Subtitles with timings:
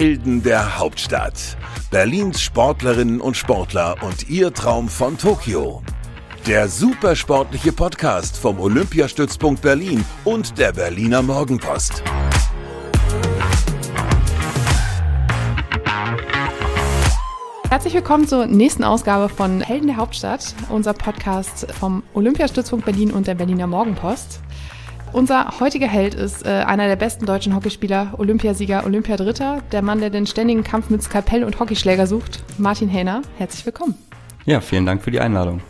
[0.00, 1.58] Helden der Hauptstadt.
[1.90, 5.82] Berlins Sportlerinnen und Sportler und ihr Traum von Tokio.
[6.46, 12.02] Der supersportliche Podcast vom Olympiastützpunkt Berlin und der Berliner Morgenpost.
[17.68, 23.26] Herzlich willkommen zur nächsten Ausgabe von Helden der Hauptstadt, unser Podcast vom Olympiastützpunkt Berlin und
[23.26, 24.40] der Berliner Morgenpost.
[25.12, 30.10] Unser heutiger Held ist äh, einer der besten deutschen Hockeyspieler, Olympiasieger, Olympiadritter, der Mann, der
[30.10, 33.22] den ständigen Kampf mit Skalpell und Hockeyschläger sucht, Martin Hähner.
[33.36, 33.96] Herzlich willkommen.
[34.46, 35.62] Ja, vielen Dank für die Einladung.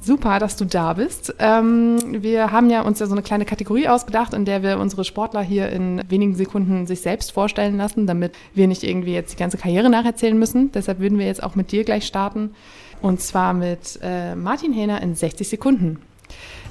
[0.00, 1.34] Super, dass du da bist.
[1.38, 5.04] Ähm, wir haben ja uns ja so eine kleine Kategorie ausgedacht, in der wir unsere
[5.04, 9.38] Sportler hier in wenigen Sekunden sich selbst vorstellen lassen, damit wir nicht irgendwie jetzt die
[9.38, 10.72] ganze Karriere nacherzählen müssen.
[10.72, 12.54] Deshalb würden wir jetzt auch mit dir gleich starten.
[13.02, 15.98] Und zwar mit äh, Martin Hähner in 60 Sekunden.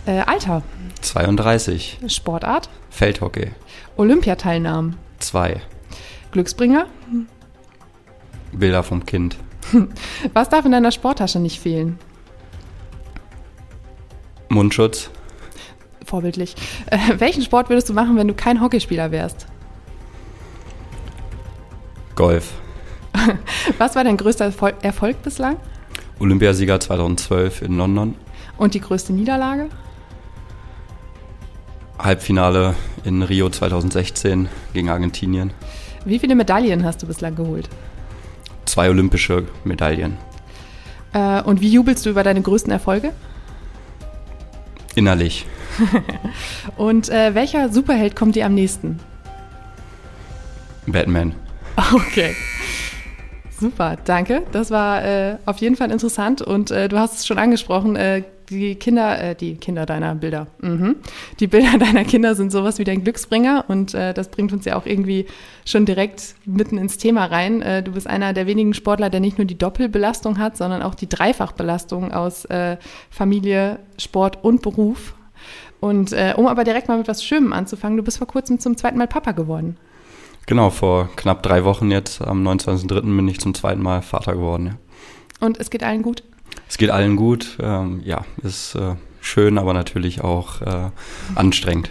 [0.06, 0.62] Äh, Alter.
[1.02, 2.00] 32.
[2.08, 2.70] Sportart.
[2.90, 3.52] Feldhockey.
[3.98, 4.98] Olympiateilnahmen.
[5.20, 5.62] 2.
[6.32, 6.88] Glücksbringer.
[8.52, 9.38] Bilder vom Kind.
[10.34, 11.98] Was darf in deiner Sporttasche nicht fehlen?
[14.50, 15.10] Mundschutz.
[16.06, 16.56] Vorbildlich.
[16.88, 19.48] Äh, welchen Sport würdest du machen, wenn du kein Hockeyspieler wärst?
[22.16, 22.54] Golf.
[23.78, 25.58] Was war dein größter Erfolg bislang?
[26.20, 28.16] Olympiasieger 2012 in London.
[28.58, 29.70] Und die größte Niederlage?
[31.98, 35.52] Halbfinale in Rio 2016 gegen Argentinien.
[36.06, 37.70] Wie viele Medaillen hast du bislang geholt?
[38.66, 40.18] Zwei olympische Medaillen.
[41.14, 43.12] Äh, und wie jubelst du über deine größten Erfolge?
[44.96, 45.46] Innerlich.
[46.78, 49.00] und äh, welcher Superheld kommt dir am nächsten?
[50.86, 51.34] Batman.
[51.94, 52.34] Okay.
[53.60, 54.44] Super, danke.
[54.52, 58.24] Das war äh, auf jeden Fall interessant und äh, du hast es schon angesprochen, äh,
[58.50, 60.98] die Kinder, äh, die Kinder deiner Bilder, mhm.
[61.40, 64.76] die Bilder deiner Kinder sind sowas wie dein Glücksbringer und äh, das bringt uns ja
[64.76, 65.26] auch irgendwie
[65.66, 67.62] schon direkt mitten ins Thema rein.
[67.62, 70.96] Äh, du bist einer der wenigen Sportler, der nicht nur die Doppelbelastung hat, sondern auch
[70.96, 72.78] die Dreifachbelastung aus äh,
[73.10, 75.16] Familie, Sport und Beruf.
[75.80, 78.78] Und äh, um aber direkt mal mit was Schönem anzufangen, du bist vor kurzem zum
[78.78, 79.78] zweiten Mal Papa geworden.
[80.48, 83.02] Genau, vor knapp drei Wochen jetzt, am 29.03.
[83.02, 84.68] bin ich zum zweiten Mal Vater geworden.
[84.68, 85.46] Ja.
[85.46, 86.24] Und es geht allen gut?
[86.76, 87.58] Es geht allen gut.
[87.62, 90.90] Ähm, ja, ist äh, schön, aber natürlich auch äh,
[91.34, 91.90] anstrengend.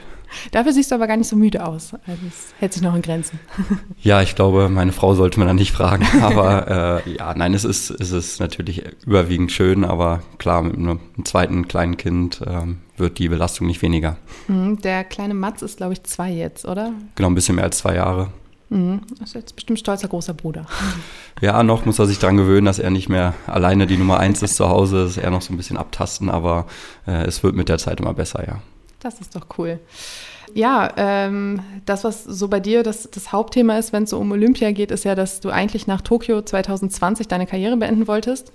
[0.53, 1.95] Dafür siehst du aber gar nicht so müde aus.
[2.07, 3.41] Also es hält sich noch in Grenzen.
[4.03, 6.07] Ja, ich glaube, meine Frau sollte man da nicht fragen.
[6.21, 11.01] Aber äh, ja, nein, es ist, es ist natürlich überwiegend schön, aber klar, mit einem
[11.25, 14.19] zweiten kleinen Kind ähm, wird die Belastung nicht weniger.
[14.49, 16.93] Mhm, der kleine Mats ist, glaube ich, zwei jetzt, oder?
[17.15, 18.29] Genau, ein bisschen mehr als zwei Jahre.
[18.75, 19.03] Mhm.
[19.21, 20.67] Das ist jetzt bestimmt stolzer großer Bruder.
[21.41, 24.43] Ja, noch muss er sich daran gewöhnen, dass er nicht mehr alleine die Nummer eins
[24.43, 25.03] ist zu Hause.
[25.03, 26.67] Das ist eher noch so ein bisschen abtasten, aber
[27.07, 28.61] äh, es wird mit der Zeit immer besser, ja.
[29.01, 29.81] Das ist doch cool.
[30.55, 34.31] Ja, ähm, das, was so bei dir das, das Hauptthema ist, wenn es so um
[34.33, 38.53] Olympia geht, ist ja, dass du eigentlich nach Tokio 2020 deine Karriere beenden wolltest.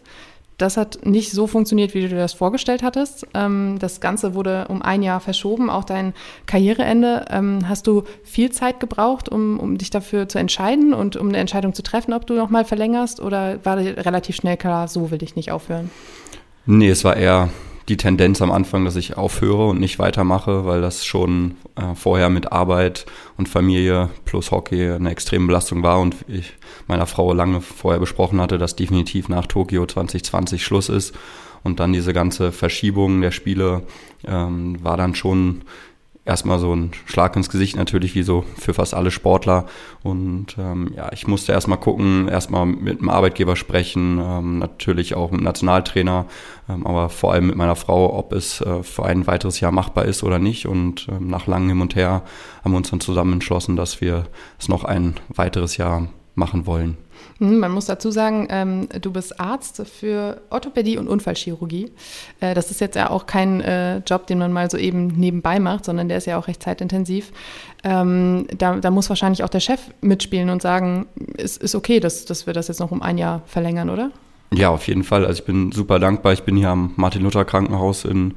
[0.60, 3.26] Das hat nicht so funktioniert, wie du dir das vorgestellt hattest.
[3.34, 6.14] Ähm, das Ganze wurde um ein Jahr verschoben, auch dein
[6.48, 7.26] Karriereende.
[7.32, 11.38] Ähm, hast du viel Zeit gebraucht, um, um dich dafür zu entscheiden und um eine
[11.38, 13.22] Entscheidung zu treffen, ob du nochmal verlängerst?
[13.22, 15.90] Oder war dir relativ schnell klar, so will ich nicht aufhören?
[16.66, 17.50] Nee, es war eher
[17.90, 22.30] die Tendenz am Anfang, dass ich aufhöre und nicht weitermache, weil das schon äh, vorher
[22.30, 23.06] mit Arbeit
[23.38, 26.54] und Familie plus Hockey eine extreme Belastung war und ich
[26.88, 31.16] meiner Frau lange vorher besprochen hatte, dass definitiv nach Tokio 2020 Schluss ist.
[31.62, 33.84] Und dann diese ganze Verschiebung der Spiele
[34.26, 35.64] ähm, war dann schon
[36.30, 39.66] erstmal so ein Schlag ins Gesicht natürlich, wie so für fast alle Sportler.
[40.04, 45.32] Und ähm, ja, ich musste erstmal gucken, erstmal mit dem Arbeitgeber sprechen, ähm, natürlich auch
[45.32, 46.28] mit dem Nationaltrainer,
[46.70, 50.06] ähm, aber vor allem mit meiner Frau, ob es äh, für ein weiteres Jahr machbar
[50.06, 50.68] ist oder nicht.
[50.68, 52.22] Und ähm, nach langem Hin und Her
[52.64, 54.26] haben wir uns dann zusammen entschlossen, dass wir
[54.60, 56.98] es noch ein weiteres Jahr machen wollen.
[57.40, 61.92] Hm, man muss dazu sagen, ähm, du bist Arzt für Orthopädie und Unfallchirurgie.
[62.40, 65.60] Äh, das ist jetzt ja auch kein äh, Job, den man mal so eben nebenbei
[65.60, 67.32] macht, sondern der ist ja auch recht zeitintensiv.
[67.84, 71.08] Ähm, da, da, muss wahrscheinlich auch der Chef mitspielen und sagen,
[71.38, 74.12] es ist okay, dass, dass wir das jetzt noch um ein Jahr verlängern, oder?
[74.52, 75.26] Ja, auf jeden Fall.
[75.26, 76.34] Also ich bin super dankbar.
[76.34, 78.34] Ich bin hier am Martin-Luther-Krankenhaus in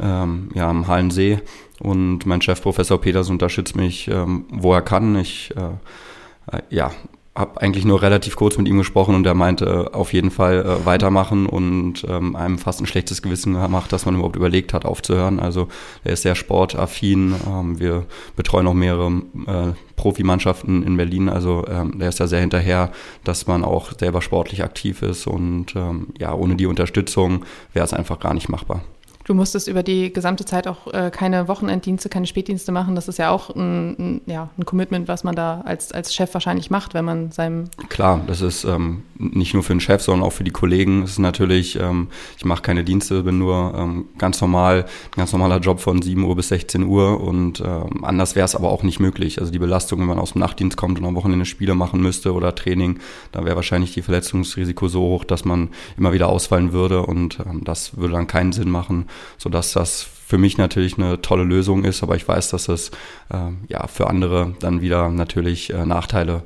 [0.00, 1.40] ähm, ja, am Hallensee
[1.80, 5.16] und mein Chef Professor Peters unterstützt mich, ähm, wo er kann.
[5.16, 6.92] Ich äh, äh ja,
[7.36, 10.64] habe eigentlich nur relativ kurz mit ihm gesprochen und er meinte äh, auf jeden Fall
[10.64, 14.86] äh, weitermachen und ähm, einem fast ein schlechtes Gewissen gemacht, dass man überhaupt überlegt hat,
[14.86, 15.38] aufzuhören.
[15.38, 15.68] Also
[16.02, 17.34] er ist sehr sportaffin.
[17.46, 18.06] Ähm, wir
[18.36, 19.08] betreuen auch mehrere
[19.46, 21.28] äh, Profimannschaften in Berlin.
[21.28, 22.90] Also ähm, der ist ja sehr hinterher,
[23.22, 27.44] dass man auch selber sportlich aktiv ist und ähm, ja, ohne die Unterstützung
[27.74, 28.82] wäre es einfach gar nicht machbar.
[29.26, 32.94] Du musstest über die gesamte Zeit auch äh, keine Wochenenddienste, keine Spätdienste machen.
[32.94, 36.32] Das ist ja auch ein, ein, ja, ein Commitment, was man da als, als Chef
[36.32, 37.64] wahrscheinlich macht, wenn man seinem.
[37.88, 41.02] Klar, das ist ähm, nicht nur für den Chef, sondern auch für die Kollegen.
[41.02, 42.06] Es ist natürlich, ähm,
[42.38, 46.22] ich mache keine Dienste, bin nur ähm, ganz normal, ein ganz normaler Job von 7
[46.22, 49.40] Uhr bis 16 Uhr und ähm, anders wäre es aber auch nicht möglich.
[49.40, 52.32] Also die Belastung, wenn man aus dem Nachtdienst kommt und am Wochenende Spiele machen müsste
[52.32, 53.00] oder Training,
[53.32, 57.64] da wäre wahrscheinlich die Verletzungsrisiko so hoch, dass man immer wieder ausfallen würde und ähm,
[57.64, 59.06] das würde dann keinen Sinn machen
[59.38, 62.90] sodass das für mich natürlich eine tolle Lösung ist, aber ich weiß, dass es
[63.30, 66.42] äh, ja für andere dann wieder natürlich äh, Nachteile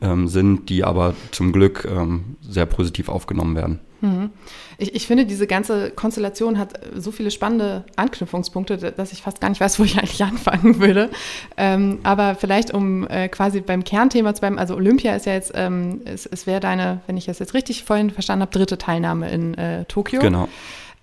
[0.00, 3.80] ähm, sind, die aber zum Glück ähm, sehr positiv aufgenommen werden.
[4.00, 4.30] Mhm.
[4.78, 9.48] Ich, ich, finde, diese ganze Konstellation hat so viele spannende Anknüpfungspunkte, dass ich fast gar
[9.48, 11.10] nicht weiß, wo ich eigentlich anfangen würde.
[11.56, 15.52] Ähm, aber vielleicht, um äh, quasi beim Kernthema zu bleiben, also Olympia ist ja jetzt,
[15.54, 19.30] ähm, es, es wäre deine, wenn ich das jetzt richtig vorhin verstanden habe, dritte Teilnahme
[19.30, 20.20] in äh, Tokio.
[20.20, 20.48] Genau.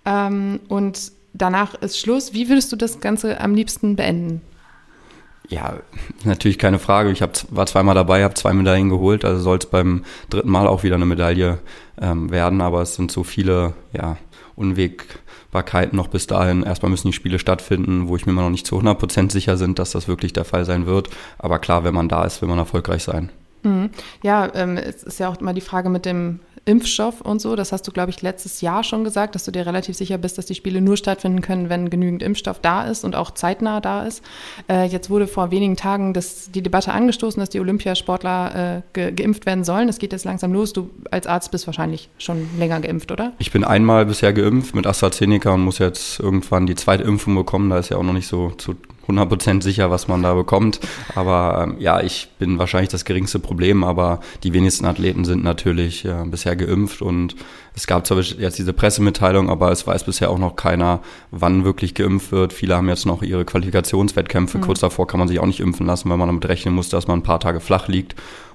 [0.04, 2.32] Ähm, und danach ist Schluss.
[2.32, 4.40] Wie würdest du das Ganze am liebsten beenden?
[5.48, 5.74] Ja,
[6.24, 7.10] natürlich keine Frage.
[7.10, 10.66] Ich hab, war zweimal dabei, habe zwei Medaillen geholt, also soll es beim dritten Mal
[10.66, 11.58] auch wieder eine Medaille
[12.00, 14.16] ähm, werden, aber es sind so viele ja,
[14.56, 16.62] Unwägbarkeiten noch bis dahin.
[16.62, 19.74] Erstmal müssen die Spiele stattfinden, wo ich mir immer noch nicht zu 100% sicher bin,
[19.74, 21.10] dass das wirklich der Fall sein wird.
[21.38, 23.30] Aber klar, wenn man da ist, will man erfolgreich sein.
[23.64, 23.90] Mhm.
[24.22, 27.56] Ja, ähm, es ist ja auch immer die Frage mit dem Impfstoff und so.
[27.56, 30.38] Das hast du, glaube ich, letztes Jahr schon gesagt, dass du dir relativ sicher bist,
[30.38, 34.04] dass die Spiele nur stattfinden können, wenn genügend Impfstoff da ist und auch zeitnah da
[34.06, 34.22] ist.
[34.68, 39.12] Äh, jetzt wurde vor wenigen Tagen das, die Debatte angestoßen, dass die Olympiasportler äh, ge
[39.12, 39.86] geimpft werden sollen.
[39.86, 40.72] Das geht jetzt langsam los.
[40.72, 43.32] Du als Arzt bist wahrscheinlich schon länger geimpft, oder?
[43.38, 47.70] Ich bin einmal bisher geimpft mit AstraZeneca und muss jetzt irgendwann die zweite Impfung bekommen.
[47.70, 48.74] Da ist ja auch noch nicht so zu
[49.08, 50.80] 100% sicher, was man da bekommt.
[51.14, 56.04] Aber ähm, ja, ich bin wahrscheinlich das geringste Problem, aber die wenigsten Athleten sind natürlich
[56.04, 57.36] äh, bisher geimpft und
[57.76, 61.00] es gab zwar jetzt diese Pressemitteilung, aber es weiß bisher auch noch keiner,
[61.32, 62.52] wann wirklich geimpft wird.
[62.52, 64.58] Viele haben jetzt noch ihre Qualifikationswettkämpfe.
[64.58, 64.62] Mhm.
[64.62, 67.08] Kurz davor kann man sich auch nicht impfen lassen, weil man damit rechnen muss, dass
[67.08, 68.14] man ein paar Tage flach liegt.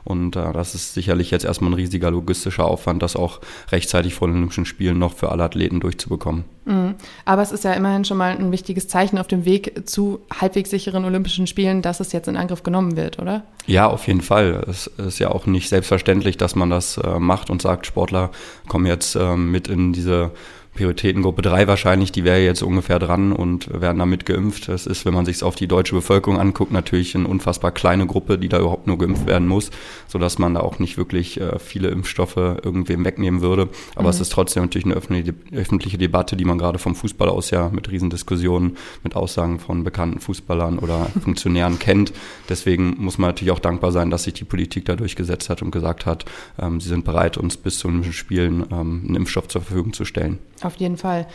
[0.09, 3.39] Und äh, das ist sicherlich jetzt erstmal ein riesiger logistischer Aufwand, das auch
[3.71, 6.45] rechtzeitig vor den Olympischen Spielen noch für alle Athleten durchzubekommen.
[6.65, 6.95] Mhm.
[7.25, 10.71] Aber es ist ja immerhin schon mal ein wichtiges Zeichen auf dem Weg zu halbwegs
[10.71, 13.43] sicheren Olympischen Spielen, dass es jetzt in Angriff genommen wird, oder?
[13.67, 14.63] Ja, auf jeden Fall.
[14.67, 18.31] Es ist ja auch nicht selbstverständlich, dass man das äh, macht und sagt, Sportler
[18.67, 20.31] kommen jetzt äh, mit in diese
[20.79, 24.69] Prioritätengruppe 3 wahrscheinlich, die wäre jetzt ungefähr dran und werden damit geimpft.
[24.69, 28.37] Das ist, wenn man sich auf die deutsche Bevölkerung anguckt, natürlich eine unfassbar kleine Gruppe,
[28.37, 29.71] die da überhaupt nur geimpft werden muss,
[30.07, 33.67] sodass man da auch nicht wirklich äh, viele Impfstoffe irgendwem wegnehmen würde.
[33.95, 34.09] Aber mhm.
[34.11, 37.91] es ist trotzdem natürlich eine öffentliche Debatte, die man gerade vom Fußball aus ja mit
[37.91, 42.13] Riesendiskussionen, mit Aussagen von bekannten Fußballern oder Funktionären kennt.
[42.47, 45.71] Deswegen muss man natürlich auch dankbar sein, dass sich die Politik da durchgesetzt hat und
[45.71, 46.23] gesagt hat,
[46.57, 50.05] ähm, sie sind bereit, uns bis zu den Spielen ähm, einen Impfstoff zur Verfügung zu
[50.05, 50.39] stellen.
[50.69, 51.25] Auf jeden Fall.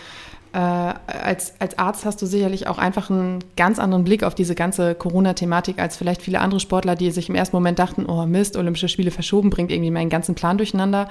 [0.52, 4.54] Äh, als, als Arzt hast du sicherlich auch einfach einen ganz anderen Blick auf diese
[4.54, 8.56] ganze Corona-Thematik als vielleicht viele andere Sportler, die sich im ersten Moment dachten, oh Mist,
[8.56, 11.08] Olympische Spiele verschoben, bringt irgendwie meinen ganzen Plan durcheinander.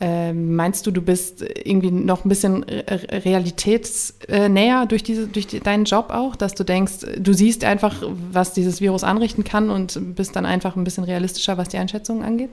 [0.00, 5.86] Äh, meinst du, du bist irgendwie noch ein bisschen realitätsnäher durch, diese, durch die, deinen
[5.86, 10.36] Job auch, dass du denkst, du siehst einfach, was dieses Virus anrichten kann und bist
[10.36, 12.50] dann einfach ein bisschen realistischer, was die Einschätzungen angeht?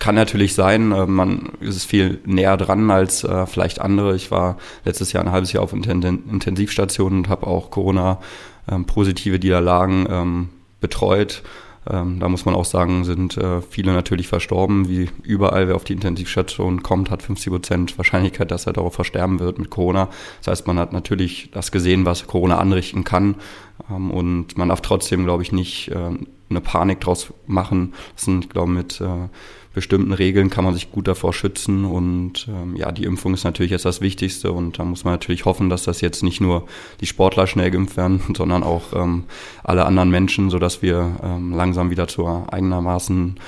[0.00, 4.16] Kann natürlich sein, äh, man ist viel näher dran als äh, vielleicht andere.
[4.16, 10.06] Ich war letztes Jahr ein halbes Jahr auf Intensivstation und habe auch Corona-positive ähm, Niederlagen
[10.10, 10.48] ähm,
[10.80, 11.42] betreut.
[11.86, 14.88] Ähm, da muss man auch sagen, sind äh, viele natürlich verstorben.
[14.88, 19.38] Wie überall, wer auf die Intensivstation kommt, hat 50 Prozent Wahrscheinlichkeit, dass er darauf versterben
[19.38, 20.08] wird mit Corona.
[20.38, 23.34] Das heißt, man hat natürlich das gesehen, was Corona anrichten kann.
[23.88, 25.90] und man darf trotzdem, glaube ich, nicht
[26.50, 27.94] eine Panik draus machen.
[28.14, 29.02] Das sind, glaube ich, mit
[29.72, 31.84] bestimmten Regeln kann man sich gut davor schützen.
[31.84, 34.52] Und ähm, ja, die Impfung ist natürlich jetzt das Wichtigste.
[34.52, 36.66] Und da muss man natürlich hoffen, dass das jetzt nicht nur
[37.00, 39.24] die Sportler schnell geimpft werden, sondern auch ähm,
[39.62, 43.38] alle anderen Menschen, sodass wir ähm, langsam wieder zur eigenermaßen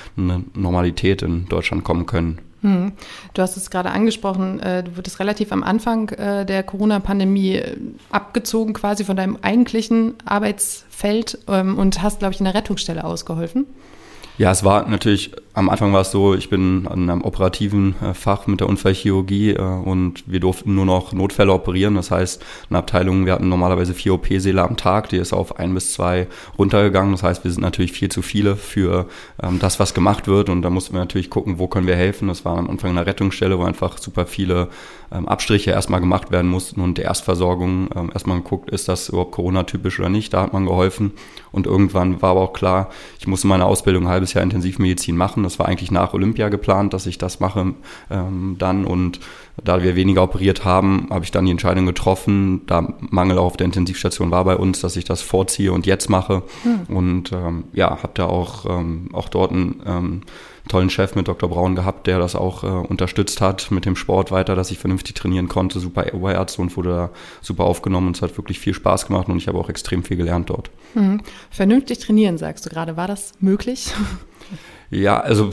[0.55, 2.39] Normalität in Deutschland kommen können.
[2.63, 2.93] Hm.
[3.33, 7.77] Du hast es gerade angesprochen, äh, du wurdest relativ am Anfang äh, der Corona-Pandemie äh,
[8.09, 13.65] abgezogen quasi von deinem eigentlichen Arbeitsfeld ähm, und hast, glaube ich, in der Rettungsstelle ausgeholfen.
[14.39, 18.15] Ja, es war natürlich, am Anfang war es so, ich bin an einem operativen äh,
[18.15, 21.93] Fach mit der Unfallchirurgie äh, und wir durften nur noch Notfälle operieren.
[21.93, 25.75] Das heißt, eine Abteilung, wir hatten normalerweise vier OP-Säle am Tag, die ist auf ein
[25.75, 26.25] bis zwei
[26.57, 27.11] runtergegangen.
[27.11, 29.05] Das heißt, wir sind natürlich viel zu viele für
[29.41, 32.27] ähm, das, was gemacht wird und da mussten wir natürlich gucken, wo können wir helfen.
[32.27, 34.69] Das war am Anfang eine Rettungsstelle, wo einfach super viele
[35.13, 39.31] ähm, Abstriche erstmal gemacht werden mussten und der Erstversorgung ähm, erstmal geguckt, ist das überhaupt
[39.33, 40.33] Corona-typisch oder nicht.
[40.33, 41.11] Da hat man geholfen
[41.51, 42.89] und irgendwann war aber auch klar,
[43.19, 45.43] ich muss meine Ausbildung halb halbes Jahr Intensivmedizin machen.
[45.43, 47.73] Das war eigentlich nach Olympia geplant, dass ich das mache
[48.09, 48.85] ähm, dann.
[48.85, 49.19] Und
[49.63, 53.65] da wir weniger operiert haben, habe ich dann die Entscheidung getroffen, da Mangel auf der
[53.65, 56.43] Intensivstation war bei uns, dass ich das vorziehe und jetzt mache.
[56.63, 56.95] Hm.
[56.95, 60.21] Und ähm, ja, habe da auch, ähm, auch dort einen ähm,
[60.69, 61.49] tollen Chef mit Dr.
[61.49, 65.15] Braun gehabt, der das auch äh, unterstützt hat mit dem Sport weiter, dass ich vernünftig
[65.15, 65.79] trainieren konnte.
[65.79, 67.09] Super Oberärzte und wurde da
[67.41, 70.17] super aufgenommen und es hat wirklich viel Spaß gemacht und ich habe auch extrem viel
[70.17, 70.69] gelernt dort.
[70.93, 71.21] Mhm.
[71.49, 72.95] Vernünftig trainieren, sagst du gerade.
[72.97, 73.91] War das möglich?
[74.89, 75.51] Ja, also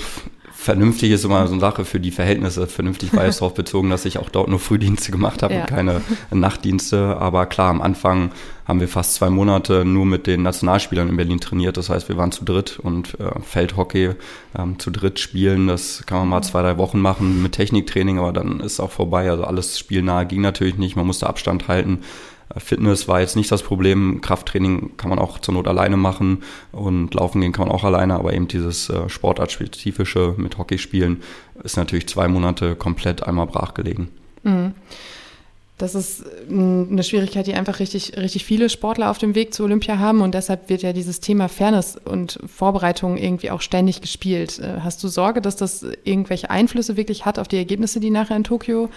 [0.52, 2.66] vernünftig ist immer so eine Sache für die Verhältnisse.
[2.66, 5.60] Vernünftig war jetzt darauf bezogen, dass ich auch dort nur Frühdienste gemacht habe ja.
[5.62, 7.16] und keine Nachtdienste.
[7.16, 8.30] Aber klar, am Anfang
[8.70, 11.76] haben wir fast zwei Monate nur mit den Nationalspielern in Berlin trainiert.
[11.76, 14.12] Das heißt, wir waren zu dritt und äh, Feldhockey
[14.56, 15.66] ähm, zu dritt spielen.
[15.66, 19.28] Das kann man mal zwei, drei Wochen machen mit Techniktraining, aber dann ist auch vorbei.
[19.28, 20.94] Also alles spielnahe ging natürlich nicht.
[20.94, 21.98] Man musste Abstand halten.
[22.56, 24.20] Fitness war jetzt nicht das Problem.
[24.20, 28.14] Krafttraining kann man auch zur Not alleine machen und laufen gehen kann man auch alleine,
[28.14, 31.22] aber eben dieses äh, Sportartspezifische mit Hockey spielen
[31.62, 34.08] ist natürlich zwei Monate komplett einmal brachgelegen.
[34.42, 34.74] Mhm.
[35.80, 39.98] Das ist eine Schwierigkeit, die einfach richtig, richtig viele Sportler auf dem Weg zu Olympia
[39.98, 44.58] haben und deshalb wird ja dieses Thema Fairness und Vorbereitung irgendwie auch ständig gespielt.
[44.58, 48.36] Äh, hast du Sorge, dass das irgendwelche Einflüsse wirklich hat auf die Ergebnisse, die nachher
[48.36, 48.90] in Tokio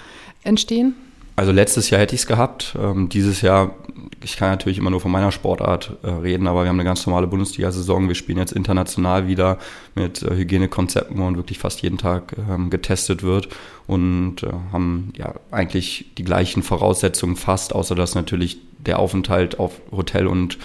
[0.43, 0.95] entstehen?
[1.35, 2.75] Also letztes Jahr hätte ich es gehabt.
[2.79, 3.75] Ähm, dieses Jahr,
[4.23, 7.05] ich kann natürlich immer nur von meiner Sportart äh, reden, aber wir haben eine ganz
[7.07, 8.07] normale Bundesliga-Saison.
[8.07, 9.57] Wir spielen jetzt international wieder
[9.95, 13.49] mit äh, Hygienekonzepten, wo man wirklich fast jeden Tag ähm, getestet wird
[13.87, 19.81] und äh, haben ja eigentlich die gleichen Voraussetzungen fast, außer dass natürlich der Aufenthalt auf
[19.91, 20.59] Hotel und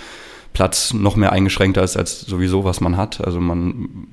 [0.53, 3.25] Platz noch mehr eingeschränkter ist als sowieso, was man hat.
[3.25, 4.07] Also man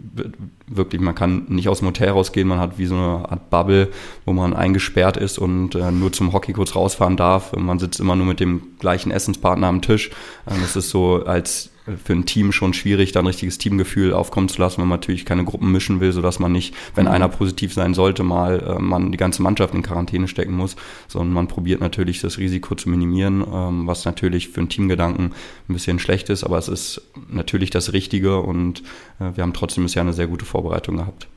[0.67, 3.89] wirklich, man kann nicht aus dem Hotel rausgehen, man hat wie so eine Art Bubble,
[4.25, 7.53] wo man eingesperrt ist und äh, nur zum Hockey kurz rausfahren darf.
[7.55, 10.11] Man sitzt immer nur mit dem gleichen Essenspartner am Tisch.
[10.49, 11.71] Ähm, das ist so als
[12.03, 15.25] für ein Team schon schwierig, da ein richtiges Teamgefühl aufkommen zu lassen, wenn man natürlich
[15.25, 17.11] keine Gruppen mischen will, sodass man nicht, wenn mhm.
[17.11, 20.75] einer positiv sein sollte, mal äh, man die ganze Mannschaft in Quarantäne stecken muss,
[21.07, 25.33] sondern man probiert natürlich das Risiko zu minimieren, ähm, was natürlich für einen Teamgedanken
[25.69, 28.81] ein bisschen schlecht ist, aber es ist natürlich das Richtige und
[29.19, 31.27] äh, wir haben trotzdem bisher eine sehr gute Vorbereitung gehabt.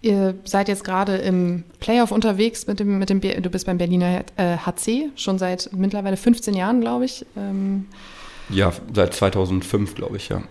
[0.00, 4.24] Ihr seid jetzt gerade im Playoff unterwegs mit dem, mit dem, du bist beim Berliner
[4.36, 7.24] äh, HC, schon seit mittlerweile 15 Jahren, glaube ich.
[7.38, 7.86] Ähm,
[8.48, 10.42] ja, seit 2005, glaube ich, ja.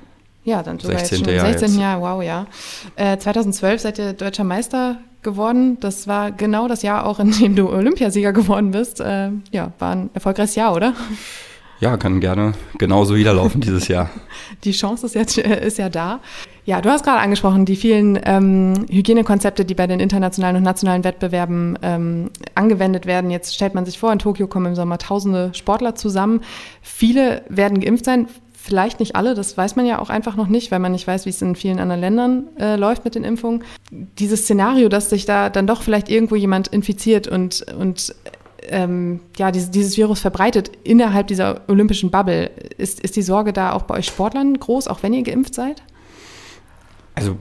[0.46, 1.20] Ja, dann sogar 16.
[1.20, 1.70] jetzt schon Jahr 16.
[1.70, 1.80] Jetzt.
[1.80, 2.48] Jahr, wow, ja.
[2.96, 5.80] Äh, 2012 seid ihr deutscher Meister geworden.
[5.80, 9.00] Das war genau das Jahr auch, in dem du Olympiasieger geworden bist.
[9.00, 10.94] Äh, ja, war ein erfolgreiches Jahr, oder?
[11.80, 14.10] Ja, kann gerne genauso wieder laufen dieses Jahr.
[14.64, 16.20] Die Chance ist, jetzt, ist ja da.
[16.66, 21.04] Ja, du hast gerade angesprochen, die vielen ähm, Hygienekonzepte, die bei den internationalen und nationalen
[21.04, 23.30] Wettbewerben ähm, angewendet werden.
[23.32, 26.40] Jetzt stellt man sich vor, in Tokio kommen im Sommer tausende Sportler zusammen.
[26.82, 30.72] Viele werden geimpft sein, vielleicht nicht alle, das weiß man ja auch einfach noch nicht,
[30.72, 33.66] weil man nicht weiß, wie es in vielen anderen Ländern äh, läuft mit den Impfungen.
[33.92, 38.16] Dieses Szenario, dass sich da dann doch vielleicht irgendwo jemand infiziert und, und
[38.70, 42.52] ähm, ja, dieses, dieses Virus verbreitet innerhalb dieser olympischen Bubble.
[42.78, 45.84] Ist, ist die Sorge da auch bei euch Sportlern groß, auch wenn ihr geimpft seid?
[47.16, 47.38] Also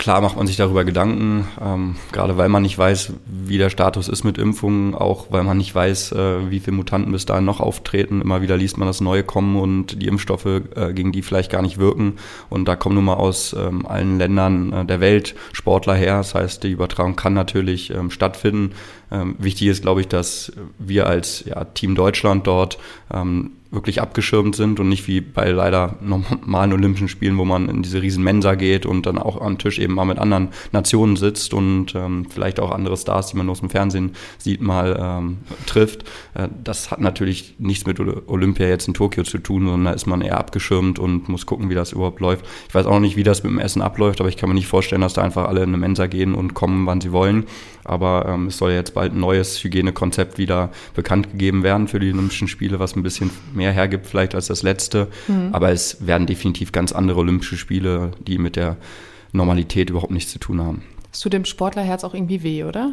[0.00, 4.08] klar macht man sich darüber Gedanken, ähm, gerade weil man nicht weiß, wie der Status
[4.08, 7.60] ist mit Impfungen, auch weil man nicht weiß, äh, wie viele Mutanten bis dahin noch
[7.60, 8.22] auftreten.
[8.22, 11.60] Immer wieder liest man das Neue kommen und die Impfstoffe, äh, gegen die vielleicht gar
[11.60, 12.14] nicht wirken.
[12.48, 16.16] Und da kommen nun mal aus ähm, allen Ländern äh, der Welt Sportler her.
[16.16, 18.72] Das heißt, die Übertragung kann natürlich ähm, stattfinden.
[19.10, 22.78] Ähm, wichtig ist, glaube ich, dass wir als ja, Team Deutschland dort
[23.12, 27.82] ähm, wirklich abgeschirmt sind und nicht wie bei leider normalen Olympischen Spielen, wo man in
[27.82, 31.54] diese riesen Mensa geht und dann auch am Tisch eben mal mit anderen Nationen sitzt
[31.54, 36.02] und ähm, vielleicht auch andere Stars, die man aus dem Fernsehen sieht, mal ähm, trifft.
[36.34, 40.06] Äh, das hat natürlich nichts mit Olympia jetzt in Tokio zu tun, sondern da ist
[40.06, 42.44] man eher abgeschirmt und muss gucken, wie das überhaupt läuft.
[42.68, 44.54] Ich weiß auch noch nicht, wie das mit dem Essen abläuft, aber ich kann mir
[44.56, 47.46] nicht vorstellen, dass da einfach alle in eine Mensa gehen und kommen, wann sie wollen.
[47.84, 52.12] Aber ähm, es soll jetzt bald ein neues Hygienekonzept wieder bekannt gegeben werden für die
[52.12, 55.08] Olympischen Spiele, was ein bisschen mehr hergibt vielleicht als das letzte.
[55.26, 55.48] Mhm.
[55.52, 58.76] Aber es werden definitiv ganz andere Olympische Spiele, die mit der
[59.32, 60.82] Normalität überhaupt nichts zu tun haben.
[61.10, 62.92] Hast du dem Sportlerherz auch irgendwie weh, oder?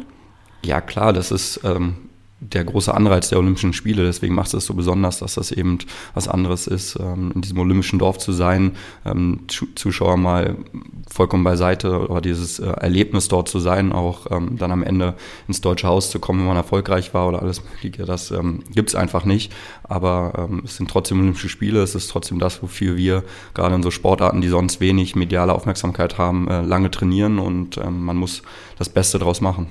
[0.64, 2.07] Ja, klar, das ist ähm,
[2.40, 4.04] der große Anreiz der Olympischen Spiele.
[4.04, 5.78] Deswegen macht es so besonders, dass das eben
[6.14, 10.56] was anderes ist, ähm, in diesem olympischen Dorf zu sein, ähm, Zuschauer mal
[11.10, 15.14] vollkommen beiseite oder dieses äh, Erlebnis dort zu sein, auch ähm, dann am Ende
[15.48, 18.04] ins Deutsche Haus zu kommen, wenn man erfolgreich war oder alles Mögliche.
[18.04, 18.32] Das
[18.72, 19.52] gibt es einfach nicht.
[19.82, 21.82] Aber es sind trotzdem Olympische Spiele.
[21.82, 26.18] Es ist trotzdem das, wofür wir gerade in so Sportarten, die sonst wenig mediale Aufmerksamkeit
[26.18, 28.42] haben, äh, lange trainieren und man muss
[28.78, 29.68] das Beste draus machen.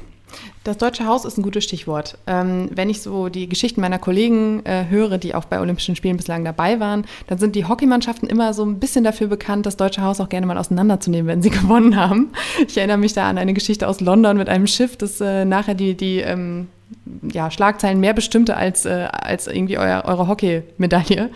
[0.63, 2.17] Das Deutsche Haus ist ein gutes Stichwort.
[2.27, 6.17] Ähm, wenn ich so die Geschichten meiner Kollegen äh, höre, die auch bei Olympischen Spielen
[6.17, 10.01] bislang dabei waren, dann sind die Hockeymannschaften immer so ein bisschen dafür bekannt, das Deutsche
[10.01, 12.33] Haus auch gerne mal auseinanderzunehmen, wenn sie gewonnen haben.
[12.67, 15.75] Ich erinnere mich da an eine Geschichte aus London mit einem Schiff, das äh, nachher
[15.75, 16.67] die, die ähm,
[17.31, 21.29] ja, Schlagzeilen mehr bestimmte als, äh, als irgendwie euer, eure Hockey-Medaille.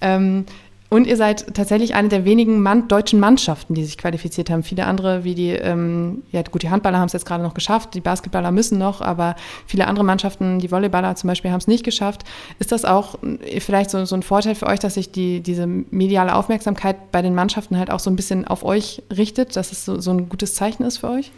[0.00, 0.46] Ähm,
[0.90, 4.62] und ihr seid tatsächlich eine der wenigen Mann deutschen Mannschaften, die sich qualifiziert haben.
[4.62, 7.94] Viele andere, wie die, ähm, ja gut, die Handballer haben es jetzt gerade noch geschafft,
[7.94, 9.34] die Basketballer müssen noch, aber
[9.66, 12.22] viele andere Mannschaften, die Volleyballer zum Beispiel, haben es nicht geschafft.
[12.58, 15.66] Ist das auch äh, vielleicht so, so ein Vorteil für euch, dass sich die, diese
[15.66, 19.84] mediale Aufmerksamkeit bei den Mannschaften halt auch so ein bisschen auf euch richtet, dass es
[19.84, 21.32] so, so ein gutes Zeichen ist für euch?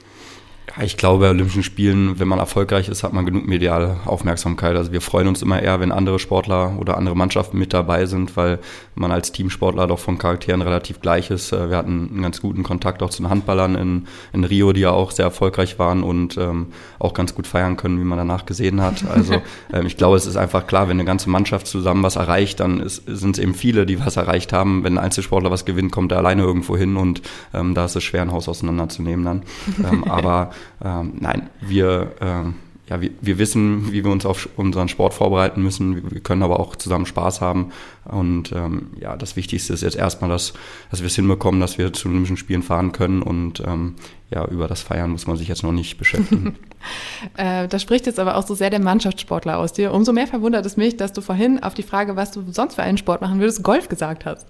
[0.68, 4.76] Ja, ich glaube, bei Olympischen Spielen, wenn man erfolgreich ist, hat man genug mediale Aufmerksamkeit.
[4.76, 8.36] Also wir freuen uns immer eher, wenn andere Sportler oder andere Mannschaften mit dabei sind,
[8.36, 8.58] weil
[8.96, 11.52] man als Teamsportler doch von Charakteren relativ gleich ist.
[11.52, 14.80] Äh, wir hatten einen ganz guten Kontakt auch zu den Handballern in, in Rio, die
[14.80, 16.66] ja auch sehr erfolgreich waren und ähm,
[16.98, 19.04] auch ganz gut feiern können, wie man danach gesehen hat.
[19.08, 19.34] Also
[19.72, 22.82] ähm, ich glaube, es ist einfach klar, wenn eine ganze Mannschaft zusammen was erreicht, dann
[22.86, 24.82] sind es eben viele, die was erreicht haben.
[24.82, 27.22] Wenn ein Einzelsportler was gewinnt, kommt er alleine irgendwo hin und
[27.54, 29.42] ähm, da ist es schwer, ein Haus auseinanderzunehmen dann.
[29.86, 30.50] Ähm, aber
[30.84, 32.54] ähm, nein, wir, ähm,
[32.88, 36.10] ja, wir, wir wissen, wie wir uns auf unseren Sport vorbereiten müssen.
[36.10, 37.72] Wir können aber auch zusammen Spaß haben.
[38.04, 40.52] Und ähm, ja, das Wichtigste ist jetzt erstmal, dass,
[40.90, 43.22] dass wir es hinbekommen, dass wir zu Olympischen Spielen fahren können.
[43.22, 43.96] Und ähm,
[44.30, 46.56] ja, über das Feiern muss man sich jetzt noch nicht beschäftigen.
[47.36, 49.92] äh, das spricht jetzt aber auch so sehr der Mannschaftssportler aus dir.
[49.92, 52.82] Umso mehr verwundert es mich, dass du vorhin auf die Frage, was du sonst für
[52.82, 54.46] einen Sport machen würdest, Golf gesagt hast.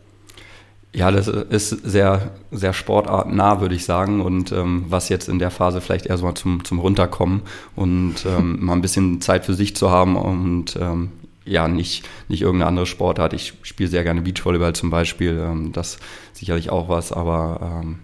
[0.96, 4.22] Ja, das ist sehr, sehr sportartnah, würde ich sagen.
[4.22, 7.42] Und ähm, was jetzt in der Phase vielleicht eher so mal zum, zum Runterkommen
[7.74, 11.10] und ähm, mal ein bisschen Zeit für sich zu haben und ähm,
[11.44, 13.34] ja, nicht, nicht irgendeine andere Sportart.
[13.34, 15.38] Ich spiele sehr gerne Beachvolleyball zum Beispiel.
[15.38, 15.98] Ähm, das
[16.32, 17.98] sicherlich auch was, aber ähm,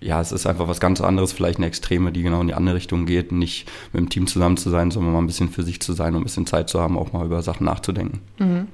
[0.00, 2.76] ja, es ist einfach was ganz anderes, vielleicht eine Extreme, die genau in die andere
[2.76, 5.80] Richtung geht, nicht mit dem Team zusammen zu sein, sondern mal ein bisschen für sich
[5.80, 8.20] zu sein und ein bisschen Zeit zu haben, auch mal über Sachen nachzudenken.
[8.38, 8.68] Mhm.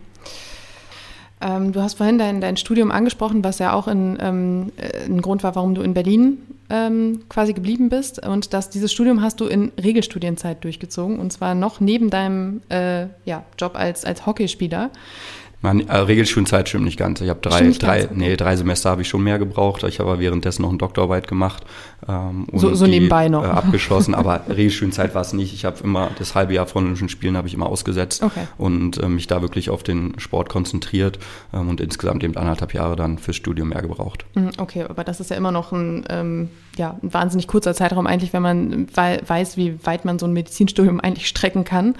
[1.40, 5.22] Ähm, du hast vorhin dein, dein Studium angesprochen, was ja auch in, ähm, äh, ein
[5.22, 6.38] Grund war, warum du in Berlin
[6.70, 8.26] ähm, quasi geblieben bist.
[8.26, 13.06] Und dass dieses Studium hast du in Regelstudienzeit durchgezogen und zwar noch neben deinem äh,
[13.24, 14.90] ja, Job als, als Hockeyspieler.
[15.60, 17.20] Man, äh, Regelschulzeit stimmt nicht ganz.
[17.20, 19.82] Ich habe drei, drei, ganz, nee, drei Semester habe ich schon mehr gebraucht.
[19.82, 21.64] Ich habe währenddessen noch eine Doktorarbeit gemacht.
[22.08, 23.42] Ähm, so, so die, nebenbei noch.
[23.42, 25.52] Äh, abgeschlossen, aber Regelschulzeit war es nicht.
[25.52, 28.46] Ich habe immer das halbe Jahr von Olympischen Spielen habe ich immer ausgesetzt okay.
[28.56, 31.18] und äh, mich da wirklich auf den Sport konzentriert
[31.52, 34.26] ähm, und insgesamt eben anderthalb Jahre dann fürs Studium mehr gebraucht.
[34.34, 38.06] Mhm, okay, aber das ist ja immer noch ein, ähm, ja, ein wahnsinnig kurzer Zeitraum
[38.06, 41.96] eigentlich, wenn man weiß, wie weit man so ein Medizinstudium eigentlich strecken kann.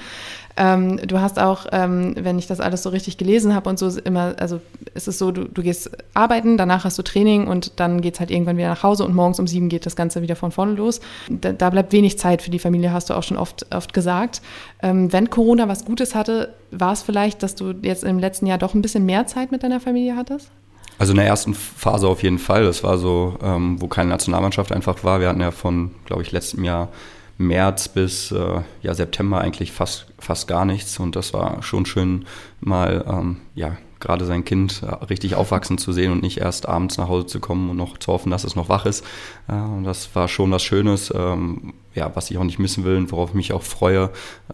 [0.61, 3.89] Ähm, du hast auch, ähm, wenn ich das alles so richtig gelesen habe und so,
[4.01, 4.61] immer, also
[4.93, 8.21] es ist so, du, du gehst arbeiten, danach hast du Training und dann geht es
[8.21, 10.73] halt irgendwann wieder nach Hause und morgens um sieben geht das Ganze wieder von vorne
[10.73, 11.01] los.
[11.31, 14.43] Da, da bleibt wenig Zeit für die Familie, hast du auch schon oft, oft gesagt.
[14.83, 18.59] Ähm, wenn Corona was Gutes hatte, war es vielleicht, dass du jetzt im letzten Jahr
[18.59, 20.51] doch ein bisschen mehr Zeit mit deiner Familie hattest?
[20.99, 22.65] Also in der ersten Phase auf jeden Fall.
[22.65, 25.21] Das war so, ähm, wo keine Nationalmannschaft einfach war.
[25.21, 26.89] Wir hatten ja von, glaube ich, letztem Jahr
[27.39, 30.99] März bis äh, ja, September eigentlich fast, fast gar nichts.
[30.99, 32.27] Und das war schon schön,
[32.61, 36.99] mal ähm, ja, gerade sein Kind äh, richtig aufwachsen zu sehen und nicht erst abends
[36.99, 39.05] nach Hause zu kommen und noch zu hoffen, dass es noch wach ist.
[39.49, 43.13] Äh, das war schon was Schönes, ähm, ja, was ich auch nicht missen will und
[43.13, 44.11] worauf ich mich auch freue,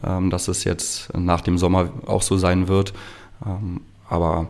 [0.07, 2.92] ähm, dass es jetzt nach dem Sommer auch so sein wird.
[3.44, 4.49] Ähm, aber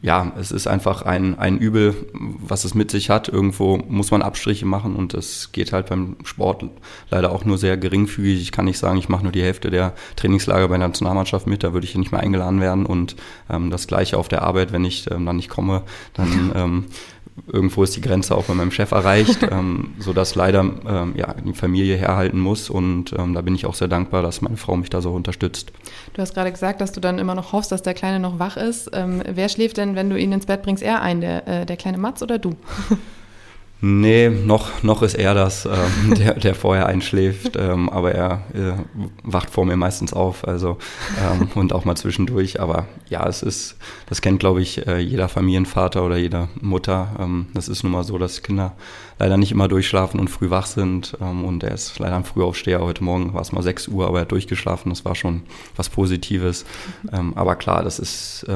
[0.00, 3.28] ja, es ist einfach ein, ein Übel, was es mit sich hat.
[3.28, 6.64] Irgendwo muss man Abstriche machen und es geht halt beim Sport
[7.10, 8.40] leider auch nur sehr geringfügig.
[8.40, 11.64] Ich kann nicht sagen, ich mache nur die Hälfte der Trainingslager bei der Nationalmannschaft mit,
[11.64, 13.16] da würde ich nicht mehr eingeladen werden und
[13.50, 15.82] ähm, das gleiche auf der Arbeit, wenn ich ähm, dann nicht komme,
[16.14, 16.84] dann ähm,
[17.46, 21.52] irgendwo ist die Grenze auch bei meinem Chef erreicht, ähm, sodass leider ähm, ja, die
[21.52, 22.70] Familie herhalten muss.
[22.70, 25.72] Und ähm, da bin ich auch sehr dankbar, dass meine Frau mich da so unterstützt.
[26.14, 28.56] Du hast gerade gesagt, dass du dann immer noch hoffst, dass der Kleine noch wach
[28.56, 28.90] ist.
[28.92, 31.20] Ähm, wer schläft denn, wenn du ihn ins Bett bringst, er ein?
[31.20, 32.54] Der, äh, der kleine Mats oder du?
[33.80, 38.72] Nee, noch, noch ist er das, ähm, der, der vorher einschläft, ähm, aber er äh,
[39.22, 40.78] wacht vor mir meistens auf, also
[41.22, 42.60] ähm, und auch mal zwischendurch.
[42.60, 43.76] Aber ja, es ist,
[44.08, 47.14] das kennt, glaube ich, äh, jeder Familienvater oder jeder Mutter.
[47.20, 48.72] Ähm, das ist nun mal so, dass Kinder
[49.20, 51.16] leider nicht immer durchschlafen und früh wach sind.
[51.20, 52.80] Ähm, und er ist leider ein Frühaufsteher.
[52.80, 54.90] Heute Morgen war es mal 6 Uhr, aber er hat durchgeschlafen.
[54.90, 55.42] Das war schon
[55.76, 56.64] was Positives.
[57.12, 58.46] Ähm, aber klar, das ist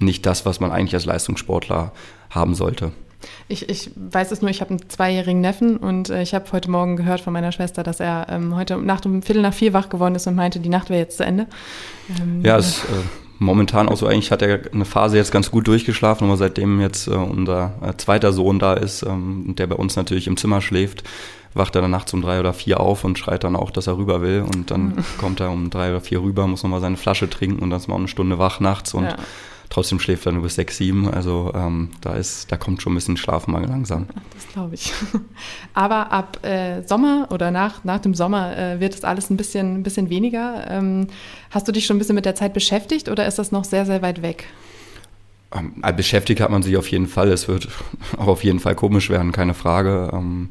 [0.00, 1.92] nicht das, was man eigentlich als Leistungssportler
[2.30, 2.92] haben sollte.
[3.48, 6.70] Ich, ich weiß es nur, ich habe einen zweijährigen Neffen und äh, ich habe heute
[6.70, 9.88] Morgen gehört von meiner Schwester, dass er ähm, heute Nacht um Viertel nach vier wach
[9.88, 11.46] geworden ist und meinte, die Nacht wäre jetzt zu Ende.
[12.20, 12.86] Ähm, ja, es, äh,
[13.38, 17.08] momentan auch so eigentlich hat er eine Phase jetzt ganz gut durchgeschlafen, aber seitdem jetzt
[17.08, 21.04] äh, unser äh, zweiter Sohn da ist, ähm, der bei uns natürlich im Zimmer schläft,
[21.54, 23.96] wacht er dann nachts um drei oder vier auf und schreit dann auch, dass er
[23.96, 24.42] rüber will.
[24.42, 25.04] Und dann mhm.
[25.18, 27.88] kommt er um drei oder vier rüber, muss nochmal seine Flasche trinken und dann ist
[27.88, 29.16] man auch eine Stunde wach nachts und ja.
[29.70, 31.08] Trotzdem schläft er nur bis sechs, sieben.
[31.10, 34.06] Also ähm, da ist, da kommt schon ein bisschen Schlafmangel langsam.
[34.34, 34.92] Das glaube ich.
[35.74, 39.76] Aber ab äh, Sommer oder nach, nach dem Sommer äh, wird es alles ein bisschen,
[39.76, 40.66] ein bisschen weniger.
[40.68, 41.08] Ähm,
[41.50, 43.86] hast du dich schon ein bisschen mit der Zeit beschäftigt oder ist das noch sehr,
[43.86, 44.46] sehr weit weg?
[45.54, 47.30] Ähm, beschäftigt hat man sich auf jeden Fall.
[47.30, 47.68] Es wird
[48.16, 50.10] auch auf jeden Fall komisch werden, keine Frage.
[50.12, 50.48] Ähm,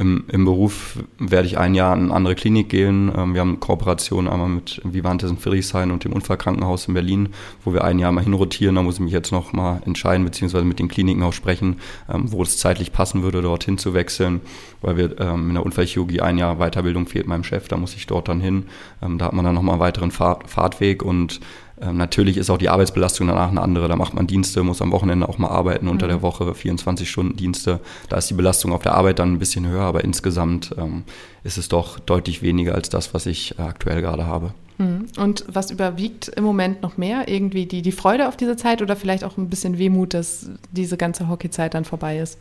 [0.00, 3.12] im, Im Beruf werde ich ein Jahr in eine andere Klinik gehen.
[3.14, 7.28] Ähm, wir haben Kooperation einmal mit Vivantes in Friedrichshain und dem Unfallkrankenhaus in Berlin,
[7.66, 8.76] wo wir ein Jahr mal hinrotieren.
[8.76, 12.32] Da muss ich mich jetzt noch mal entscheiden, beziehungsweise mit den Kliniken auch sprechen, ähm,
[12.32, 14.40] wo es zeitlich passen würde, dorthin zu wechseln,
[14.80, 17.68] weil wir ähm, in der Unfallchirurgie ein Jahr Weiterbildung fehlt meinem Chef.
[17.68, 18.64] Da muss ich dort dann hin.
[19.02, 21.40] Ähm, da hat man dann noch mal einen weiteren Fahrt, Fahrtweg und
[21.80, 23.88] ähm, natürlich ist auch die Arbeitsbelastung danach eine andere.
[23.88, 26.10] Da macht man Dienste, muss am Wochenende auch mal arbeiten, unter mhm.
[26.10, 27.80] der Woche 24 Stunden Dienste.
[28.08, 31.04] Da ist die Belastung auf der Arbeit dann ein bisschen höher, aber insgesamt ähm,
[31.44, 34.52] ist es doch deutlich weniger als das, was ich äh, aktuell gerade habe.
[34.78, 35.06] Mhm.
[35.18, 37.28] Und was überwiegt im Moment noch mehr?
[37.28, 40.96] Irgendwie die, die Freude auf diese Zeit oder vielleicht auch ein bisschen Wehmut, dass diese
[40.96, 42.38] ganze Hockeyzeit dann vorbei ist?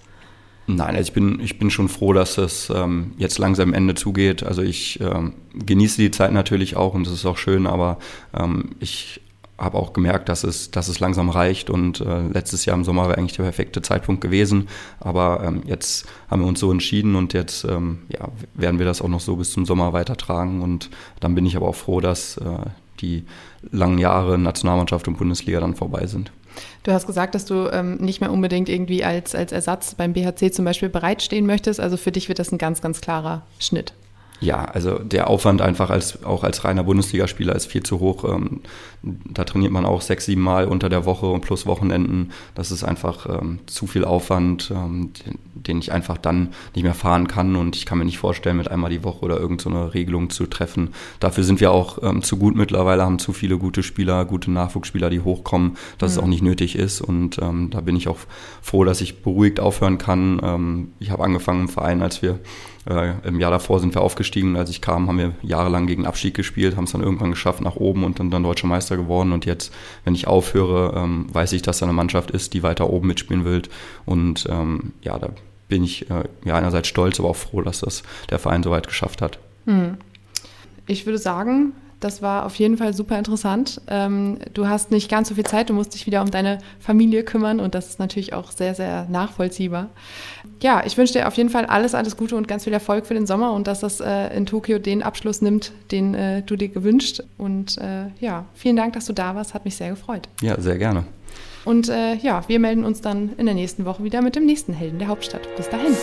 [0.68, 4.44] Nein, also ich bin, ich bin schon froh, dass es ähm, jetzt langsam Ende zugeht.
[4.44, 7.98] Also ich ähm, genieße die Zeit natürlich auch und es ist auch schön, aber
[8.38, 9.20] ähm, ich
[9.60, 13.08] habe auch gemerkt, dass es, dass es langsam reicht und äh, letztes Jahr im Sommer
[13.08, 14.70] wäre eigentlich der perfekte Zeitpunkt gewesen.
[15.00, 19.02] Aber ähm, jetzt haben wir uns so entschieden und jetzt ähm, ja, werden wir das
[19.02, 20.62] auch noch so bis zum Sommer weitertragen.
[20.62, 22.44] Und dann bin ich aber auch froh, dass äh,
[23.02, 23.26] die
[23.72, 26.32] langen Jahre Nationalmannschaft und Bundesliga dann vorbei sind.
[26.84, 30.52] Du hast gesagt, dass du ähm, nicht mehr unbedingt irgendwie als, als Ersatz beim BHC
[30.52, 31.80] zum Beispiel bereitstehen möchtest.
[31.80, 33.94] Also für dich wird das ein ganz, ganz klarer Schnitt.
[34.42, 38.24] Ja, also der Aufwand einfach als auch als reiner Bundesligaspieler ist viel zu hoch.
[38.24, 38.62] Ähm,
[39.02, 42.32] da trainiert man auch sechs, sieben Mal unter der Woche und plus Wochenenden.
[42.56, 45.12] Das ist einfach ähm, zu viel Aufwand, ähm,
[45.54, 47.56] den, ich einfach dann nicht mehr fahren kann.
[47.56, 50.46] Und ich kann mir nicht vorstellen, mit einmal die Woche oder irgendeine so Regelung zu
[50.46, 50.90] treffen.
[51.20, 55.10] Dafür sind wir auch ähm, zu gut mittlerweile, haben zu viele gute Spieler, gute Nachwuchsspieler,
[55.10, 56.18] die hochkommen, dass mhm.
[56.18, 57.02] es auch nicht nötig ist.
[57.02, 58.18] Und ähm, da bin ich auch
[58.62, 60.40] froh, dass ich beruhigt aufhören kann.
[60.44, 62.40] Ähm, ich habe angefangen im Verein, als wir
[62.90, 64.58] äh, Im Jahr davor sind wir aufgestiegen.
[64.58, 67.76] Als ich kam, haben wir jahrelang gegen Abstieg gespielt, haben es dann irgendwann geschafft nach
[67.76, 69.32] oben und dann, dann deutscher Meister geworden.
[69.32, 69.74] Und jetzt,
[70.04, 73.46] wenn ich aufhöre, ähm, weiß ich, dass da eine Mannschaft ist, die weiter oben mitspielen
[73.46, 73.62] will.
[74.06, 75.30] Und ähm, ja, da
[75.68, 78.88] bin ich äh, ja einerseits stolz, aber auch froh, dass das der Verein so weit
[78.88, 79.40] geschafft hat.
[79.66, 79.98] Hm.
[80.88, 83.82] Ich würde sagen, das war auf jeden Fall super interessant.
[83.88, 87.24] Ähm, du hast nicht ganz so viel Zeit, du musst dich wieder um deine Familie
[87.24, 89.90] kümmern und das ist natürlich auch sehr, sehr nachvollziehbar.
[90.62, 93.14] Ja, ich wünsche dir auf jeden Fall alles, alles Gute und ganz viel Erfolg für
[93.14, 96.70] den Sommer und dass das äh, in Tokio den Abschluss nimmt, den äh, du dir
[96.70, 97.22] gewünscht.
[97.38, 100.30] Und äh, ja, vielen Dank, dass du da warst, hat mich sehr gefreut.
[100.42, 101.04] Ja, sehr gerne.
[101.66, 104.98] Und ja, wir melden uns dann in der nächsten Woche wieder mit dem nächsten Helden
[104.98, 105.42] der Hauptstadt.
[105.56, 105.94] Bis dahin.